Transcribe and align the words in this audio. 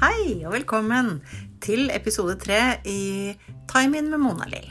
Hei 0.00 0.38
og 0.48 0.54
velkommen 0.54 1.18
til 1.60 1.90
episode 1.92 2.32
tre 2.40 2.78
i 2.88 3.34
Time 3.68 3.98
In 4.00 4.06
med 4.08 4.22
Mona-Lill. 4.22 4.70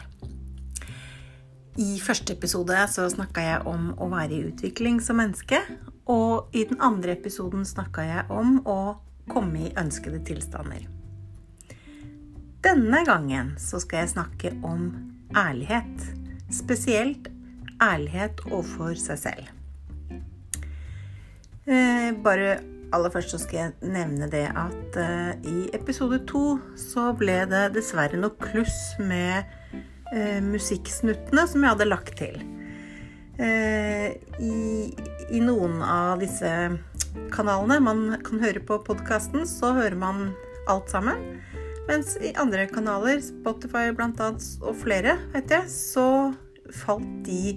I 1.78 2.00
første 2.02 2.34
episode 2.34 2.80
så 2.90 3.06
snakka 3.14 3.44
jeg 3.46 3.60
om 3.70 3.92
å 4.02 4.08
være 4.10 4.34
i 4.34 4.48
utvikling 4.48 4.98
som 5.06 5.20
menneske. 5.22 5.60
Og 6.10 6.50
i 6.58 6.64
den 6.66 6.82
andre 6.82 7.14
episoden 7.14 7.62
snakka 7.62 8.08
jeg 8.08 8.24
om 8.34 8.58
å 8.66 8.80
komme 9.30 9.68
i 9.68 9.76
ønskede 9.78 10.24
tilstander. 10.26 10.88
Denne 12.66 13.04
gangen 13.06 13.54
så 13.62 13.78
skal 13.86 14.08
jeg 14.08 14.14
snakke 14.16 14.56
om 14.66 14.90
ærlighet. 15.38 16.10
Spesielt 16.50 17.30
ærlighet 17.78 18.42
overfor 18.50 18.98
seg 18.98 19.22
selv. 19.28 19.54
Eh, 21.70 22.18
bare 22.18 22.79
aller 22.96 23.14
først 23.14 23.34
så 23.34 23.40
skal 23.42 23.60
jeg 23.60 23.92
nevne 23.94 24.30
det 24.32 24.46
at 24.58 24.98
uh, 25.00 25.32
i 25.48 25.70
episode 25.78 26.22
to 26.30 26.58
så 26.80 27.10
ble 27.18 27.42
det 27.50 27.70
dessverre 27.76 28.20
noe 28.20 28.34
kluss 28.42 28.96
med 29.02 29.46
uh, 30.14 30.40
musikksnuttene 30.46 31.46
som 31.50 31.66
jeg 31.66 31.76
hadde 31.76 31.90
lagt 31.90 32.16
til. 32.22 32.40
Uh, 33.40 34.12
i, 34.42 34.56
i, 35.30 35.42
noen 35.44 35.80
av 35.86 36.20
disse 36.24 36.52
kanalene 37.34 37.80
man 37.84 38.04
kan 38.26 38.42
høre 38.44 38.64
på 38.64 38.82
podkasten, 38.88 39.46
så 39.48 39.74
hører 39.78 39.98
man 40.00 40.30
alt 40.70 40.92
sammen. 40.92 41.22
Mens 41.90 42.14
i 42.22 42.36
andre 42.38 42.68
kanaler, 42.70 43.22
Spotify 43.26 43.90
blant 43.96 44.20
annet, 44.22 44.46
og 44.62 44.78
flere, 44.84 45.18
vet 45.34 45.54
jeg, 45.56 45.72
så 45.74 46.08
falt 46.84 47.08
de 47.26 47.56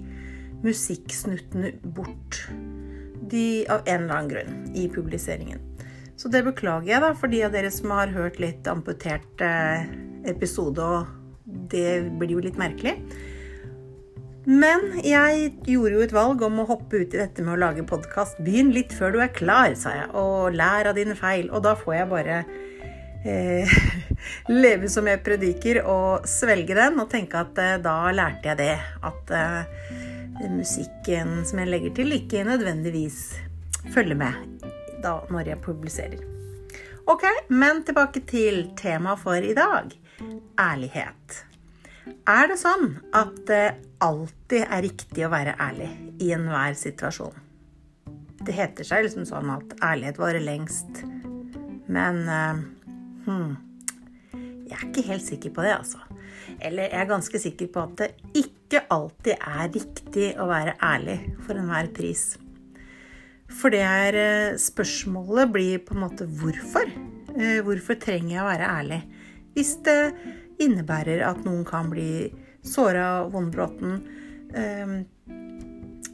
musikksnuttene 0.63 1.75
bort 1.93 2.45
de, 3.29 3.65
av 3.71 3.83
en 3.85 4.03
eller 4.03 4.15
annen 4.15 4.31
grunn 4.31 4.57
i 4.77 4.87
publiseringen. 4.91 5.61
Så 6.19 6.29
det 6.31 6.43
beklager 6.45 6.93
jeg, 6.93 7.03
da, 7.03 7.11
for 7.17 7.31
de 7.31 7.43
av 7.45 7.53
dere 7.55 7.71
som 7.73 7.91
har 7.95 8.13
hørt 8.13 8.39
litt 8.41 8.67
amputert 8.69 9.43
eh, 9.43 9.85
episode, 10.29 10.83
og 10.83 11.69
det 11.73 12.03
blir 12.19 12.35
jo 12.37 12.43
litt 12.43 12.59
merkelig. 12.59 12.97
Men 14.43 14.89
jeg 15.07 15.53
gjorde 15.71 15.95
jo 15.95 16.03
et 16.03 16.13
valg 16.15 16.41
om 16.43 16.59
å 16.59 16.67
hoppe 16.67 16.99
ut 16.99 17.13
i 17.15 17.19
dette 17.21 17.43
med 17.45 17.55
å 17.55 17.61
lage 17.61 17.85
podkast. 17.87 18.41
Begynn 18.43 18.73
litt 18.75 18.91
før 18.95 19.15
du 19.15 19.21
er 19.23 19.31
klar, 19.31 19.71
sa 19.79 19.95
jeg, 19.95 20.09
og 20.19 20.57
lær 20.57 20.89
av 20.91 20.97
dine 20.99 21.15
feil. 21.15 21.47
Og 21.51 21.63
da 21.63 21.77
får 21.79 21.95
jeg 21.95 22.09
bare 22.11 22.39
eh, 23.23 23.75
leve 24.63 24.91
som 24.91 25.07
jeg 25.07 25.23
prediker, 25.23 25.79
og 25.87 26.27
svelge 26.27 26.75
den 26.75 26.99
og 26.99 27.07
tenke 27.13 27.39
at 27.39 27.63
eh, 27.63 27.77
da 27.83 27.95
lærte 28.11 28.51
jeg 28.51 28.59
det. 28.59 28.75
At 29.07 29.31
eh, 29.31 30.11
musikken 30.51 31.41
som 31.47 31.61
jeg 31.61 31.71
legger 31.71 31.95
til, 31.97 32.15
ikke 32.17 32.43
nødvendigvis 32.47 33.19
følger 33.93 34.17
med 34.19 34.67
da 35.03 35.17
når 35.31 35.53
jeg 35.53 35.63
publiserer. 35.63 36.21
Ok, 37.11 37.25
men 37.51 37.83
tilbake 37.83 38.23
til 38.27 38.69
temaet 38.79 39.19
for 39.19 39.35
i 39.43 39.55
dag 39.57 39.91
ærlighet. 40.59 41.43
Er 42.27 42.47
det 42.51 42.59
sånn 42.59 42.97
at 43.15 43.35
det 43.47 43.75
alltid 44.03 44.63
er 44.67 44.83
riktig 44.85 45.25
å 45.25 45.31
være 45.31 45.55
ærlig 45.59 45.89
i 46.23 46.31
enhver 46.35 46.75
situasjon? 46.79 47.35
Det 48.43 48.55
heter 48.55 48.87
seg 48.87 49.05
liksom 49.05 49.27
sånn 49.27 49.51
at 49.51 49.75
ærlighet 49.83 50.19
varer 50.19 50.43
lengst. 50.43 51.03
Men 51.91 52.23
uh, 52.27 52.59
hmm, 53.27 53.53
jeg 54.67 54.75
er 54.77 54.87
ikke 54.89 55.07
helt 55.07 55.27
sikker 55.27 55.55
på 55.55 55.63
det, 55.65 55.75
altså. 55.75 55.99
Eller 56.59 56.89
jeg 56.89 56.99
er 57.01 57.11
ganske 57.11 57.39
sikker 57.39 57.71
på 57.71 57.83
at 57.83 57.95
det 57.99 58.09
ikke 58.33 58.52
alltid 58.81 59.35
er 59.37 59.73
riktig 59.73 60.29
å 60.41 60.47
være 60.49 60.77
ærlig 60.83 61.19
for 61.45 61.59
enhver 61.59 61.89
pris. 61.95 62.33
For 63.53 63.73
det 63.73 63.83
er 63.85 64.17
eh, 64.17 64.59
spørsmålet 64.61 65.51
blir 65.53 65.83
på 65.85 65.93
en 65.95 66.05
måte 66.05 66.25
hvorfor. 66.25 66.89
Eh, 67.37 67.59
hvorfor 67.65 67.99
trenger 68.01 68.37
jeg 68.37 68.41
å 68.41 68.49
være 68.49 68.71
ærlig? 68.79 69.01
Hvis 69.53 69.75
det 69.85 69.99
innebærer 70.63 71.23
at 71.27 71.43
noen 71.45 71.63
kan 71.67 71.89
bli 71.91 72.31
såra 72.63 73.25
vondbråten. 73.29 74.01
Eh, 74.55 74.95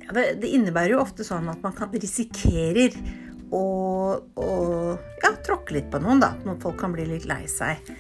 det 0.10 0.50
innebærer 0.50 0.96
jo 0.96 1.04
ofte 1.04 1.26
sånn 1.28 1.52
at 1.52 1.62
man 1.62 1.76
kan 1.78 1.92
risikerer 1.94 2.96
å, 3.54 3.66
å 4.18 4.50
ja, 5.22 5.32
tråkke 5.46 5.76
litt 5.78 5.92
på 5.94 6.02
noen, 6.02 6.22
da. 6.24 6.34
Noen 6.46 6.62
folk 6.62 6.80
kan 6.82 6.96
bli 6.96 7.06
litt 7.12 7.28
lei 7.30 7.44
seg. 7.50 7.92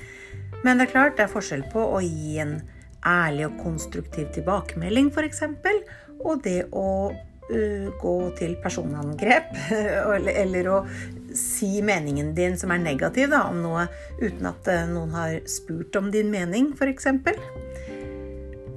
Men 0.63 0.79
det 0.79 0.87
er 0.87 0.93
klart 0.95 1.17
det 1.17 1.27
er 1.27 1.31
forskjell 1.31 1.67
på 1.71 1.83
å 1.85 2.01
gi 2.03 2.39
en 2.41 2.57
ærlig 3.05 3.47
og 3.47 3.57
konstruktiv 3.63 4.29
tilbakemelding, 4.35 5.11
f.eks., 5.13 5.43
og 6.19 6.41
det 6.43 6.65
å 6.75 6.89
uh, 7.13 7.87
gå 8.01 8.15
til 8.39 8.57
personangrep, 8.63 9.53
eller, 10.15 10.33
eller, 10.33 10.71
å 10.73 10.79
si 11.37 11.79
meningen 11.85 12.33
din 12.35 12.57
som 12.59 12.73
er 12.73 12.81
negativ 12.83 13.29
da, 13.31 13.45
om 13.47 13.61
noe 13.63 13.87
uten 14.19 14.49
at 14.49 14.67
uh, 14.67 14.83
noen 14.89 15.15
har 15.15 15.37
spurt 15.49 15.95
om 15.99 16.11
din 16.13 16.31
mening, 16.33 16.73
f.eks. 16.75 17.07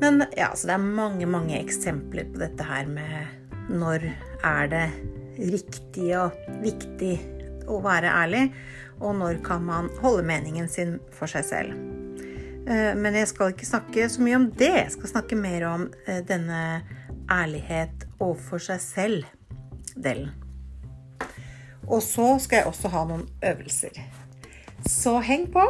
Men 0.02 0.24
ja, 0.34 0.50
så 0.54 0.70
det 0.70 0.76
er 0.76 0.82
mange, 0.82 1.26
mange 1.30 1.58
eksempler 1.60 2.30
på 2.32 2.42
dette 2.42 2.66
her 2.66 2.88
med 2.90 3.70
når 3.70 4.08
er 4.42 4.70
det 4.70 4.86
riktig 5.38 6.08
og 6.18 6.34
viktig 6.62 7.14
å 7.70 7.78
være 7.84 8.10
ærlig, 8.10 8.48
og 9.02 9.16
når 9.20 9.42
kan 9.46 9.64
man 9.66 9.90
holde 10.02 10.26
meningen 10.26 10.68
sin 10.70 10.98
for 11.14 11.30
seg 11.30 11.46
selv. 11.46 11.91
Eh, 12.66 12.94
men 12.94 13.16
jeg 13.18 13.30
skal 13.32 13.52
ikke 13.52 13.66
snakke 13.66 14.08
så 14.10 14.22
mye 14.22 14.38
om 14.38 14.48
det. 14.54 14.70
Jeg 14.84 14.94
skal 14.94 15.14
snakke 15.16 15.38
mer 15.38 15.66
om 15.66 15.88
eh, 16.06 16.22
denne 16.26 16.82
ærlighet 17.30 18.06
overfor 18.22 18.62
seg 18.62 18.82
selv-delen. 18.84 20.30
Og 21.90 22.02
så 22.04 22.36
skal 22.38 22.62
jeg 22.62 22.70
også 22.70 22.92
ha 22.92 23.06
noen 23.08 23.24
øvelser. 23.42 23.98
Så 24.86 25.18
heng 25.26 25.48
på. 25.50 25.64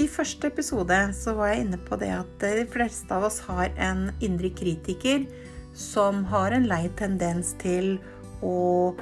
I 0.00 0.06
første 0.10 0.46
episode 0.46 0.96
så 1.18 1.34
var 1.36 1.50
jeg 1.50 1.66
inne 1.66 1.78
på 1.82 1.98
det 2.00 2.12
at 2.14 2.42
de 2.42 2.64
fleste 2.70 3.14
av 3.14 3.26
oss 3.26 3.40
har 3.50 3.74
en 3.76 4.08
indre 4.22 4.52
kritiker 4.54 5.26
som 5.74 6.24
har 6.30 6.52
en 6.52 6.68
lei 6.68 6.84
tendens 6.98 7.54
til 7.60 7.96
å 8.42 8.94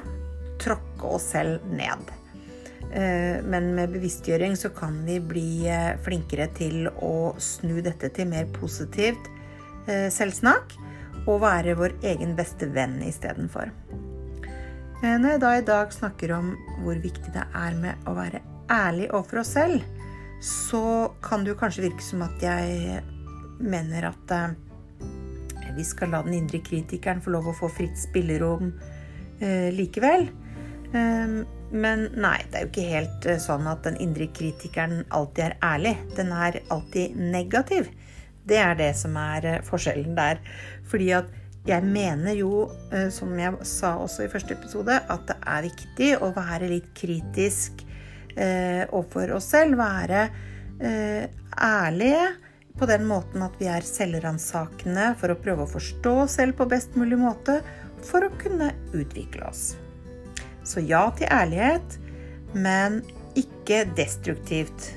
tråkke 0.59 1.13
oss 1.15 1.31
selv 1.33 1.65
ned. 1.71 2.11
Eh, 2.89 3.37
men 3.45 3.73
med 3.75 3.93
bevisstgjøring 3.93 4.55
så 4.57 4.71
kan 4.73 4.95
vi 5.05 5.19
bli 5.21 5.49
eh, 5.69 5.93
flinkere 6.01 6.49
til 6.57 6.87
å 6.89 7.35
snu 7.37 7.83
dette 7.85 8.09
til 8.15 8.29
mer 8.31 8.49
positivt 8.55 9.29
eh, 9.85 10.07
selvsnakk 10.13 10.73
og 11.29 11.43
være 11.43 11.77
vår 11.77 11.99
egen 12.09 12.33
beste 12.37 12.69
venn 12.73 12.97
istedenfor. 13.05 13.69
Når 14.99 15.29
jeg 15.31 15.39
da 15.39 15.49
i 15.55 15.63
dag 15.63 15.93
snakker 15.95 16.33
om 16.35 16.49
hvor 16.83 16.97
viktig 16.99 17.31
det 17.31 17.45
er 17.55 17.75
med 17.77 18.09
å 18.09 18.15
være 18.17 18.41
ærlig 18.73 19.05
overfor 19.13 19.43
oss 19.43 19.53
selv, 19.55 19.85
så 20.43 20.81
kan 21.23 21.45
det 21.45 21.53
jo 21.53 21.59
kanskje 21.61 21.85
virke 21.85 22.03
som 22.03 22.25
at 22.25 22.41
jeg 22.43 22.97
mener 23.63 24.09
at 24.09 24.33
vi 25.75 25.85
skal 25.87 26.13
la 26.13 26.21
den 26.25 26.37
indre 26.37 26.61
kritikeren 26.65 27.21
få 27.23 27.33
lov 27.35 27.49
å 27.51 27.55
få 27.57 27.69
fritt 27.71 27.97
spillerom 27.99 28.71
eh, 29.41 29.69
likevel. 29.75 30.29
Um, 30.89 31.43
men 31.69 32.07
nei, 32.17 32.39
det 32.49 32.57
er 32.57 32.63
jo 32.63 32.69
ikke 32.71 32.85
helt 32.89 33.27
uh, 33.29 33.35
sånn 33.41 33.67
at 33.69 33.83
den 33.85 33.99
indre 34.01 34.25
kritikeren 34.33 35.03
alltid 35.13 35.43
er 35.45 35.57
ærlig. 35.65 35.95
Den 36.17 36.31
er 36.33 36.61
alltid 36.73 37.19
negativ. 37.19 37.91
Det 38.49 38.57
er 38.57 38.79
det 38.79 38.95
som 38.97 39.17
er 39.21 39.45
uh, 39.45 39.59
forskjellen 39.67 40.17
der. 40.17 40.41
Fordi 40.89 41.11
at 41.19 41.29
jeg 41.69 41.85
mener 41.85 42.33
jo, 42.39 42.65
uh, 42.89 43.09
som 43.13 43.35
jeg 43.37 43.69
sa 43.69 43.93
også 44.01 44.25
i 44.25 44.31
første 44.33 44.57
episode, 44.57 44.97
at 44.97 45.29
det 45.29 45.37
er 45.45 45.69
viktig 45.69 46.09
å 46.25 46.31
være 46.33 46.71
litt 46.73 46.89
kritisk 46.97 47.85
eh, 48.39 48.83
overfor 48.89 49.35
oss 49.37 49.49
selv. 49.53 49.79
Være 49.79 50.25
eh, 50.79 51.25
ærlige 51.59 52.25
på 52.77 52.87
den 52.89 53.05
måten 53.09 53.43
at 53.43 53.55
vi 53.59 53.67
er 53.71 53.85
selvransakende 53.85 55.13
for 55.19 55.33
å 55.33 55.39
prøve 55.39 55.65
å 55.65 55.71
forstå 55.71 56.15
oss 56.23 56.37
selv 56.39 56.57
på 56.59 56.67
best 56.69 56.95
mulig 56.99 57.19
måte 57.19 57.59
for 58.05 58.25
å 58.25 58.33
kunne 58.39 58.71
utvikle 58.95 59.47
oss. 59.49 59.73
Så 60.63 60.83
ja 60.85 61.07
til 61.17 61.31
ærlighet, 61.33 61.97
men 62.53 63.01
ikke 63.39 63.83
destruktivt. 63.97 64.91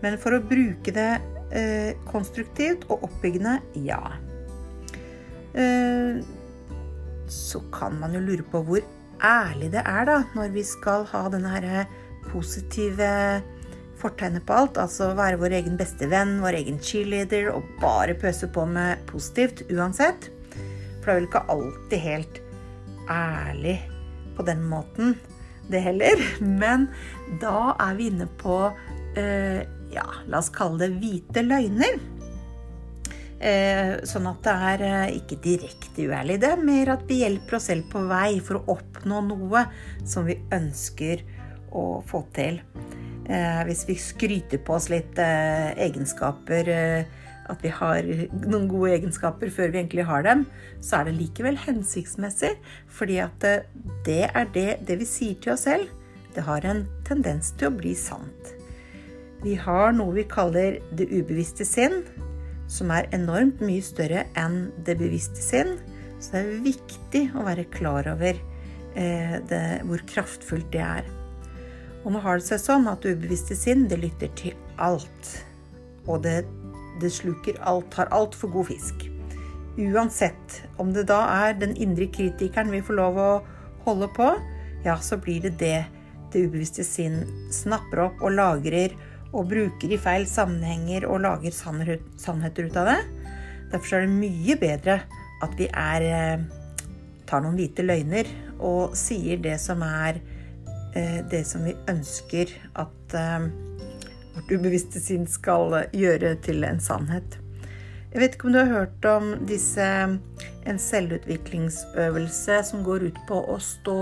Men 0.00 0.16
for 0.20 0.36
å 0.36 0.42
bruke 0.42 0.94
det 0.96 1.10
eh, 1.52 1.92
konstruktivt 2.08 2.86
og 2.88 3.06
oppbyggende 3.08 3.58
ja. 3.86 4.00
Eh, 5.54 6.20
så 7.30 7.62
kan 7.74 7.98
man 8.00 8.16
jo 8.16 8.24
lure 8.24 8.46
på 8.50 8.62
hvor 8.66 8.84
ærlig 9.22 9.70
det 9.74 9.84
er 9.84 10.06
da, 10.08 10.20
når 10.34 10.54
vi 10.54 10.64
skal 10.66 11.04
ha 11.12 11.26
denne 11.32 11.52
her 11.52 11.70
positive 12.30 13.10
fortegnet 14.00 14.46
på 14.48 14.56
alt. 14.56 14.80
Altså 14.80 15.12
være 15.18 15.40
vår 15.40 15.56
egen 15.60 15.78
beste 15.80 16.08
venn, 16.10 16.38
vår 16.42 16.60
egen 16.62 16.80
cheerleader 16.82 17.50
og 17.54 17.66
bare 17.82 18.16
pøse 18.18 18.50
på 18.52 18.66
med 18.68 19.02
positivt 19.10 19.64
uansett. 19.70 20.30
For 21.00 21.08
det 21.08 21.12
er 21.12 21.18
vel 21.20 21.28
ikke 21.30 21.46
alltid 21.54 22.04
helt 22.04 22.40
ærlig 23.10 23.76
på 24.36 24.46
den 24.46 24.62
måten, 24.68 25.16
det 25.70 25.82
heller. 25.84 26.24
Men 26.62 26.88
da 27.42 27.74
er 27.78 27.98
vi 27.98 28.10
inne 28.12 28.28
på 28.40 28.62
uh, 28.70 29.60
ja, 29.90 30.06
la 30.30 30.40
oss 30.40 30.52
kalle 30.54 30.84
det 30.84 30.96
hvite 31.00 31.44
løgner. 31.46 32.00
Eh, 33.40 33.94
sånn 34.04 34.26
at 34.28 34.42
det 34.44 34.54
er 34.68 34.82
eh, 34.84 35.14
ikke 35.16 35.38
direkte 35.40 36.04
uærlig. 36.10 36.36
Det 36.42 36.50
er 36.52 36.60
mer 36.60 36.92
at 36.92 37.06
vi 37.08 37.22
hjelper 37.22 37.56
oss 37.56 37.70
selv 37.70 37.86
på 37.88 38.02
vei 38.10 38.34
for 38.44 38.60
å 38.60 38.74
oppnå 38.76 39.22
noe 39.30 39.64
som 40.04 40.28
vi 40.28 40.36
ønsker 40.52 41.24
å 41.72 41.84
få 42.04 42.20
til. 42.36 42.60
Eh, 43.30 43.62
hvis 43.68 43.84
vi 43.86 43.94
skryter 44.00 44.58
på 44.66 44.74
oss 44.74 44.88
litt 44.90 45.18
egenskaper, 45.20 46.70
at 47.50 47.62
vi 47.62 47.70
har 47.74 48.06
noen 48.46 48.66
gode 48.70 48.92
egenskaper 48.96 49.50
før 49.54 49.70
vi 49.70 49.80
egentlig 49.80 50.06
har 50.06 50.26
dem, 50.26 50.44
så 50.82 51.00
er 51.00 51.08
det 51.08 51.18
likevel 51.18 51.58
hensiktsmessig. 51.58 52.56
Fordi 52.90 53.20
at 53.22 53.46
det 54.06 54.24
er 54.28 54.50
det, 54.54 54.68
det 54.86 54.98
vi 55.02 55.08
sier 55.08 55.38
til 55.38 55.54
oss 55.54 55.66
selv, 55.68 55.86
det 56.34 56.46
har 56.46 56.66
en 56.66 56.84
tendens 57.06 57.52
til 57.58 57.70
å 57.70 57.76
bli 57.78 57.94
sant. 57.98 58.54
Vi 59.40 59.54
har 59.56 59.94
noe 59.96 60.12
vi 60.18 60.26
kaller 60.28 60.78
det 60.96 61.08
ubevisste 61.08 61.64
sinn, 61.64 62.02
som 62.70 62.92
er 62.94 63.08
enormt 63.16 63.62
mye 63.64 63.82
større 63.82 64.26
enn 64.38 64.68
det 64.86 64.98
bevisste 65.00 65.40
sinn. 65.42 65.78
Så 66.20 66.34
det 66.34 66.42
er 66.42 66.66
viktig 66.66 67.22
å 67.34 67.46
være 67.46 67.64
klar 67.72 68.06
over 68.12 68.36
eh, 68.36 69.36
det, 69.48 69.64
hvor 69.88 70.04
kraftfullt 70.10 70.68
det 70.74 70.84
er. 70.84 71.08
Og 72.04 72.14
nå 72.14 72.22
har 72.24 72.40
det 72.40 72.48
seg 72.48 72.62
sånn 72.62 72.88
at 72.90 73.04
det 73.04 73.16
ubevisste 73.18 73.56
sinn 73.58 73.86
det 73.90 74.00
lytter 74.00 74.32
til 74.38 74.56
alt. 74.80 75.32
Og 76.08 76.22
det, 76.24 76.42
det 77.02 77.12
sluker 77.12 77.60
alt, 77.68 77.94
har 77.98 78.12
altfor 78.14 78.52
god 78.54 78.70
fisk. 78.70 79.06
Uansett 79.80 80.62
om 80.80 80.94
det 80.96 81.06
da 81.10 81.22
er 81.46 81.56
den 81.60 81.76
indre 81.76 82.08
kritikeren 82.12 82.72
vi 82.72 82.82
får 82.84 82.98
lov 82.98 83.20
å 83.20 83.30
holde 83.86 84.08
på, 84.16 84.32
ja, 84.84 84.96
så 85.00 85.20
blir 85.20 85.44
det 85.44 85.58
det 85.60 85.78
det 86.30 86.44
ubevisste 86.46 86.84
sinn 86.86 87.24
snapper 87.50 88.04
opp 88.06 88.20
og 88.22 88.36
lagrer 88.36 88.94
og 89.30 89.48
bruker 89.50 89.90
i 89.90 89.98
feil 90.00 90.26
sammenhenger 90.30 91.06
og 91.08 91.22
lager 91.24 91.54
sannheter 91.54 92.68
ut 92.68 92.78
av 92.78 92.90
det. 92.90 93.00
Derfor 93.70 93.98
er 93.98 94.06
det 94.06 94.14
mye 94.14 94.56
bedre 94.58 94.96
at 95.44 95.54
vi 95.58 95.68
er, 95.70 96.02
eh, 96.02 96.44
tar 97.26 97.42
noen 97.42 97.58
hvite 97.58 97.82
løgner 97.86 98.26
og 98.58 98.96
sier 98.98 99.38
det 99.38 99.58
som 99.60 99.82
er 99.82 100.20
det 101.30 101.44
som 101.46 101.64
vi 101.66 101.76
ønsker 101.90 102.50
at 102.80 103.14
eh, 103.14 103.46
vårt 104.34 104.50
ubevisste 104.50 105.02
sinn 105.02 105.28
skal 105.30 105.76
gjøre 105.96 106.34
til 106.44 106.64
en 106.66 106.80
sannhet. 106.82 107.38
Jeg 108.10 108.22
vet 108.24 108.34
ikke 108.34 108.48
om 108.48 108.54
du 108.54 108.58
har 108.58 108.72
hørt 108.72 109.06
om 109.06 109.28
disse, 109.46 109.84
en 110.66 110.80
selvutviklingsøvelse 110.82 112.56
som 112.66 112.82
går 112.86 113.04
ut 113.06 113.20
på 113.28 113.38
å 113.52 113.58
stå 113.62 114.00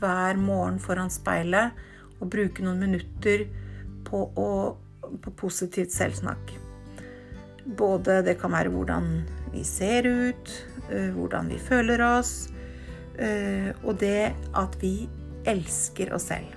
hver 0.00 0.40
morgen 0.40 0.78
foran 0.80 1.12
speilet 1.12 1.76
og 2.20 2.30
bruke 2.32 2.64
noen 2.64 2.80
minutter 2.80 3.44
på, 4.08 4.22
å, 4.32 4.48
på 5.12 5.34
positivt 5.36 5.92
selvsnakk. 5.92 6.54
Både 7.76 8.22
det 8.24 8.38
kan 8.40 8.56
være 8.56 8.72
hvordan 8.72 9.12
vi 9.52 9.66
ser 9.66 10.08
ut, 10.08 10.54
eh, 10.88 11.12
hvordan 11.12 11.52
vi 11.52 11.60
føler 11.60 12.00
oss, 12.06 12.48
eh, 13.20 13.70
og 13.84 14.00
det 14.00 14.32
at 14.56 14.80
vi 14.80 14.94
elsker 15.48 16.12
oss 16.14 16.28
selv. 16.30 16.56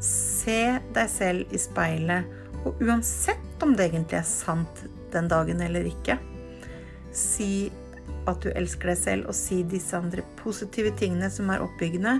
Se 0.00 0.78
deg 0.94 1.10
selv 1.12 1.52
i 1.54 1.60
speilet, 1.60 2.28
og 2.64 2.80
uansett 2.84 3.62
om 3.64 3.74
det 3.76 3.90
egentlig 3.90 4.20
er 4.20 4.28
sant 4.28 4.84
den 5.12 5.28
dagen 5.30 5.60
eller 5.64 5.86
ikke, 5.88 6.16
si 7.12 7.70
at 8.28 8.42
du 8.44 8.50
elsker 8.52 8.92
deg 8.92 9.00
selv, 9.00 9.28
og 9.30 9.36
si 9.36 9.62
disse 9.66 9.96
andre 9.96 10.24
positive 10.40 10.92
tingene 10.98 11.30
som 11.32 11.50
er 11.52 11.64
oppbyggende, 11.64 12.18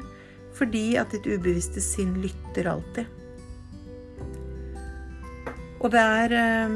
fordi 0.57 0.97
at 0.99 1.13
ditt 1.15 1.29
ubevisste 1.29 1.83
sinn 1.85 2.17
lytter 2.25 2.69
alltid. 2.73 3.07
Og 5.81 5.93
det 5.95 6.01
er, 6.01 6.35
eh, 6.37 6.75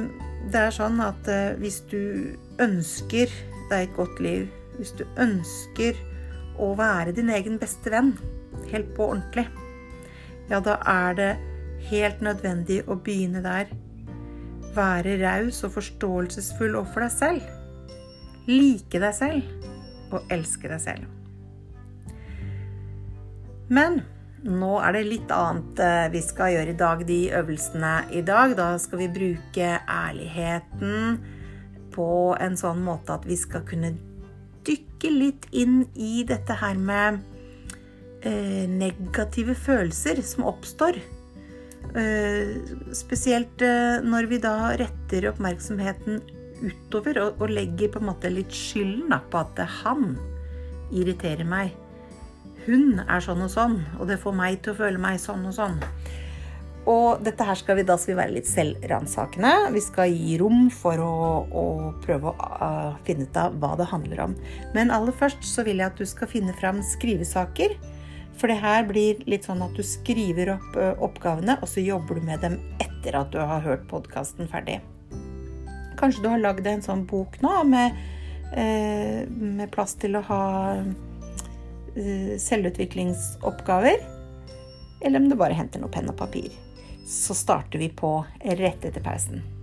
det 0.52 0.60
er 0.60 0.76
sånn 0.76 1.00
at 1.04 1.28
eh, 1.28 1.56
hvis 1.60 1.82
du 1.90 2.36
ønsker 2.62 3.32
deg 3.70 3.88
et 3.88 3.96
godt 3.96 4.20
liv, 4.24 4.46
hvis 4.78 4.94
du 4.96 5.04
ønsker 5.20 5.98
å 6.60 6.72
være 6.78 7.12
din 7.16 7.32
egen 7.34 7.58
beste 7.60 7.92
venn, 7.92 8.14
helt 8.74 8.92
på 8.96 9.08
ordentlig, 9.14 9.46
ja, 10.50 10.60
da 10.60 10.76
er 10.90 11.16
det 11.16 11.32
helt 11.88 12.20
nødvendig 12.24 12.82
å 12.88 12.98
begynne 13.00 13.42
der. 13.44 13.70
Være 14.74 15.16
raus 15.22 15.62
og 15.64 15.76
forståelsesfull 15.76 16.76
overfor 16.76 17.06
deg 17.06 17.14
selv. 17.14 17.52
Like 18.50 19.00
deg 19.00 19.14
selv 19.16 20.14
og 20.14 20.34
elske 20.34 20.68
deg 20.68 20.82
selv. 20.82 21.06
Men 23.72 24.02
nå 24.44 24.74
er 24.84 24.92
det 24.92 25.04
litt 25.08 25.30
annet 25.32 25.80
eh, 25.80 26.08
vi 26.12 26.20
skal 26.20 26.52
gjøre 26.52 26.74
i 26.74 26.80
dag, 26.80 27.04
de 27.08 27.20
øvelsene 27.38 27.94
i 28.12 28.20
dag. 28.26 28.52
Da 28.58 28.74
skal 28.80 29.00
vi 29.00 29.12
bruke 29.14 29.70
ærligheten 29.80 31.22
på 31.94 32.08
en 32.42 32.58
sånn 32.58 32.82
måte 32.84 33.16
at 33.16 33.24
vi 33.28 33.38
skal 33.40 33.64
kunne 33.64 33.94
dykke 34.66 35.12
litt 35.12 35.48
inn 35.56 35.84
i 35.94 36.26
dette 36.28 36.58
her 36.60 36.76
med 36.76 37.22
eh, 38.26 38.64
negative 38.70 39.54
følelser 39.58 40.22
som 40.26 40.48
oppstår. 40.50 40.98
Eh, 41.94 42.56
spesielt 42.96 43.62
eh, 43.62 44.00
når 44.02 44.30
vi 44.32 44.40
da 44.42 44.56
retter 44.80 45.30
oppmerksomheten 45.30 46.22
utover 46.64 47.20
og, 47.26 47.46
legger 47.50 47.92
på 47.92 48.00
en 48.00 48.08
måte 48.08 48.32
litt 48.32 48.52
skylden 48.54 49.12
på 49.30 49.40
at 49.40 49.60
han 49.82 50.14
irriterer 50.94 51.44
meg 51.48 51.74
hun 52.64 53.00
er 53.04 53.20
sånn 53.20 53.44
og 53.44 53.50
sånn, 53.52 53.78
og 53.98 54.08
det 54.08 54.20
får 54.22 54.36
meg 54.36 54.60
til 54.64 54.72
å 54.72 54.78
føle 54.78 55.00
meg 55.00 55.18
sånn 55.20 55.44
og 55.48 55.52
sånn. 55.56 55.74
Og 56.88 57.22
dette 57.24 57.44
her 57.44 57.56
skal 57.56 57.78
vi 57.78 57.86
da 57.88 57.96
skal 58.00 58.12
vi 58.12 58.18
være 58.18 58.34
litt 58.36 58.48
selvransakende. 58.48 59.52
Vi 59.72 59.80
skal 59.84 60.12
gi 60.12 60.36
rom 60.40 60.66
for 60.72 61.00
å, 61.00 61.14
å 61.48 61.64
prøve 62.04 62.32
å 62.32 62.48
uh, 62.60 62.96
finne 63.06 63.24
ut 63.24 63.38
av 63.40 63.56
hva 63.60 63.72
det 63.80 63.88
handler 63.88 64.20
om. 64.26 64.34
Men 64.76 64.92
aller 64.92 65.16
først 65.16 65.46
så 65.48 65.64
vil 65.64 65.80
jeg 65.80 65.92
at 65.92 66.00
du 66.00 66.04
skal 66.08 66.28
finne 66.28 66.56
fram 66.60 66.82
skrivesaker. 66.84 67.76
For 68.34 68.50
det 68.50 68.58
her 68.60 68.82
blir 68.88 69.20
litt 69.30 69.46
sånn 69.46 69.62
at 69.64 69.76
du 69.76 69.82
skriver 69.86 70.56
opp 70.56 70.76
oppgavene, 71.06 71.58
og 71.62 71.70
så 71.70 71.84
jobber 71.84 72.18
du 72.18 72.26
med 72.26 72.42
dem 72.42 72.58
etter 72.82 73.16
at 73.20 73.30
du 73.32 73.38
har 73.38 73.62
hørt 73.64 73.86
podkasten 73.90 74.50
ferdig. 74.50 74.80
Kanskje 76.00 76.24
du 76.24 76.28
har 76.32 76.42
lagd 76.42 76.66
en 76.66 76.82
sånn 76.82 77.04
bok 77.06 77.38
nå 77.44 77.54
med, 77.70 77.94
med 79.30 79.70
plass 79.72 79.94
til 80.02 80.18
å 80.18 80.24
ha 80.26 80.42
selvutviklingsoppgaver, 82.42 84.02
eller 85.04 85.22
om 85.22 85.30
du 85.30 85.38
bare 85.38 85.54
henter 85.54 85.82
noe 85.82 85.94
penn 85.94 86.10
og 86.10 86.18
papir. 86.18 86.50
Så 87.06 87.36
starter 87.38 87.78
vi 87.78 87.92
på 87.94 88.16
rett 88.42 88.84
etter 88.84 89.04
pausen. 89.04 89.53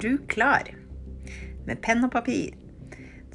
Du 0.00 0.18
klar? 0.30 0.68
Med 1.66 1.80
penn 1.82 2.04
og 2.06 2.12
papir 2.14 2.54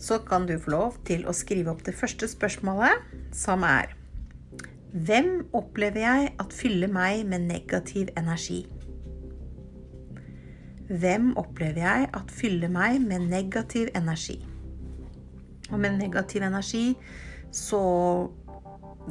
så 0.01 0.17
kan 0.25 0.47
du 0.49 0.55
få 0.59 0.71
lov 0.73 0.95
til 1.05 1.27
å 1.29 1.33
skrive 1.35 1.69
opp 1.73 1.83
det 1.85 1.93
første 1.93 2.29
spørsmålet, 2.29 3.03
som 3.35 3.65
er 3.67 3.93
Hvem 4.91 5.45
opplever 5.55 6.03
jeg 6.03 6.31
at 6.41 6.51
fyller 6.51 6.89
meg 6.91 7.21
med 7.29 7.45
negativ 7.47 8.09
energi? 8.19 8.65
Hvem 10.91 11.29
opplever 11.39 11.85
jeg 11.85 12.09
at 12.17 12.33
fyller 12.35 12.71
meg 12.71 12.97
med 13.05 13.29
negativ 13.31 13.87
energi? 13.95 14.41
Og 15.71 15.79
med 15.79 15.95
negativ 16.01 16.43
energi 16.43 16.97
så 17.51 17.81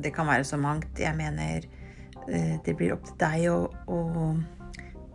Det 0.05 0.13
kan 0.15 0.27
være 0.27 0.45
så 0.45 0.57
mangt. 0.57 0.99
Jeg 0.99 1.17
mener 1.17 1.65
eh, 2.29 2.59
det 2.65 2.77
blir 2.77 2.93
opp 2.95 3.09
til 3.09 3.17
deg 3.19 3.49
å, 3.51 3.57
å 3.91 3.97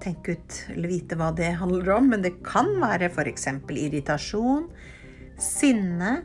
tenke 0.04 0.36
ut 0.36 0.58
eller 0.74 0.92
vite 0.92 1.18
hva 1.20 1.32
det 1.36 1.54
handler 1.60 1.92
om, 1.98 2.10
men 2.14 2.24
det 2.26 2.38
kan 2.46 2.70
være 2.82 3.10
f.eks. 3.12 3.48
irritasjon, 3.72 4.70
sinne, 5.42 6.18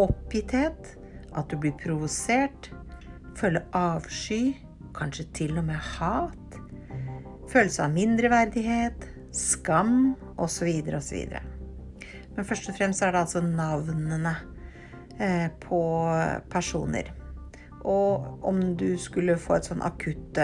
oppgitthet, 0.00 0.96
at 1.36 1.50
du 1.50 1.58
blir 1.60 1.76
provosert, 1.78 2.70
føle 3.38 3.62
avsky, 3.76 4.56
kanskje 4.96 5.26
til 5.36 5.58
og 5.60 5.68
med 5.68 5.78
hat, 5.98 6.58
følelse 7.50 7.84
av 7.86 7.94
mindreverdighet, 7.94 9.06
skam 9.34 10.16
osv. 10.40 10.70
osv. 10.96 11.36
Men 12.36 12.46
først 12.46 12.70
og 12.70 12.78
fremst 12.78 13.02
er 13.02 13.14
det 13.14 13.22
altså 13.24 13.42
navnene 13.44 14.34
eh, 15.18 15.48
på 15.62 15.82
personer. 16.50 17.12
Og 17.80 18.44
om 18.46 18.60
du 18.76 18.94
skulle 19.00 19.38
få 19.40 19.56
et 19.56 19.70
sånn 19.70 19.82
akutt 19.84 20.38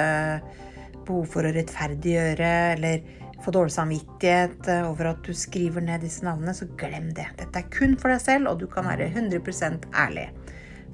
behov 1.07 1.31
for 1.33 1.47
å 1.47 1.55
rettferdiggjøre 1.55 2.53
eller 2.75 3.07
få 3.45 3.53
dårlig 3.55 3.75
samvittighet 3.75 4.69
over 4.89 5.13
at 5.13 5.23
du 5.27 5.33
skriver 5.37 5.85
ned 5.85 6.03
disse 6.05 6.25
navnene, 6.25 6.55
så 6.57 6.69
glem 6.79 7.11
det. 7.17 7.29
Dette 7.39 7.63
er 7.63 7.73
kun 7.73 7.97
for 8.01 8.13
deg 8.13 8.23
selv, 8.25 8.51
og 8.51 8.63
du 8.63 8.67
kan 8.71 8.89
være 8.89 9.11
100% 9.13 9.91
ærlig. 9.95 10.31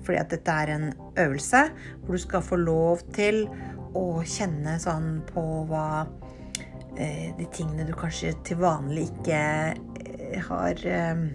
Fordi 0.02 0.18
at 0.18 0.32
dette 0.34 0.56
er 0.64 0.72
en 0.74 0.88
øvelse 1.22 1.62
hvor 2.02 2.16
du 2.16 2.22
skal 2.22 2.42
få 2.42 2.58
lov 2.58 3.04
til 3.14 3.44
å 3.98 4.22
kjenne 4.26 4.78
sånn 4.82 5.20
på 5.28 5.42
hva 5.68 6.04
eh, 6.96 7.30
De 7.38 7.46
tingene 7.54 7.86
du 7.86 7.92
kanskje 7.96 8.32
til 8.46 8.60
vanlig 8.62 9.08
ikke 9.10 9.42
eh, 9.76 10.38
har 10.48 10.82
eh, 10.88 11.26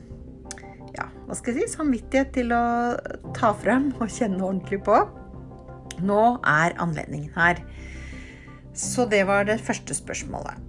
Ja, 0.97 1.07
hva 1.27 1.37
skal 1.37 1.53
jeg 1.53 1.69
si 1.69 1.77
Samvittighet 1.77 2.33
til 2.35 2.51
å 2.55 2.63
ta 3.37 3.53
frem 3.61 3.91
og 3.99 4.09
kjenne 4.09 4.41
ordentlig 4.41 4.81
på. 4.87 4.99
Nå 6.03 6.23
er 6.45 6.75
anledningen 6.81 7.31
her. 7.37 7.61
Så 8.77 9.07
det 9.09 9.23
var 9.25 9.47
det 9.47 9.57
første 9.65 9.95
spørsmålet. 9.97 10.61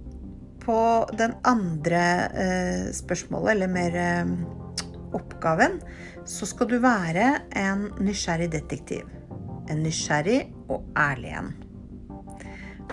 På 0.63 1.05
den 1.17 1.35
andre 1.45 2.01
eh, 2.33 2.87
spørsmålet, 2.93 3.51
eller 3.53 3.69
mer 3.69 3.97
eh, 4.01 4.31
oppgaven, 5.13 5.77
så 6.25 6.47
skal 6.49 6.69
du 6.71 6.79
være 6.81 7.27
en 7.57 7.87
nysgjerrig 8.01 8.49
detektiv. 8.53 9.05
En 9.69 9.83
nysgjerrig 9.85 10.41
og 10.73 10.87
ærlig 10.97 11.35
en. 11.37 11.51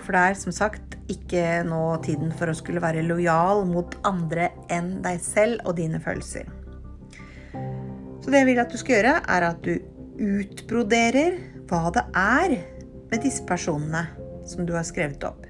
For 0.03 0.13
det 0.13 0.21
er 0.21 0.37
som 0.39 0.53
sagt 0.53 0.99
ikke 1.11 1.63
nå 1.65 1.81
tiden 2.05 2.35
for 2.37 2.53
å 2.53 2.57
skulle 2.57 2.85
være 2.85 3.07
lojal 3.07 3.65
mot 3.69 3.97
andre 4.07 4.51
enn 4.73 4.99
deg 5.05 5.23
selv 5.25 5.65
og 5.65 5.79
dine 5.81 6.03
følelser. 6.03 6.45
Så 8.21 8.29
det 8.29 8.43
jeg 8.43 8.51
vil 8.51 8.61
at 8.61 8.73
du 8.73 8.77
skal 8.81 8.99
gjøre, 8.99 9.17
er 9.33 9.49
at 9.49 9.65
du 9.65 9.73
utbroderer 10.21 11.41
hva 11.71 11.89
det 11.95 12.05
er 12.21 12.57
med 13.09 13.21
disse 13.25 13.45
personene 13.49 14.05
som 14.47 14.67
du 14.67 14.75
har 14.77 14.87
skrevet 14.87 15.25
opp. 15.27 15.47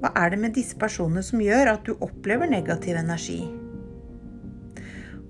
Hva 0.00 0.12
er 0.16 0.32
det 0.32 0.40
med 0.40 0.54
disse 0.56 0.78
personene 0.80 1.22
som 1.24 1.42
gjør 1.44 1.74
at 1.74 1.84
du 1.84 1.92
opplever 2.00 2.48
negativ 2.50 2.96
energi? 2.96 3.42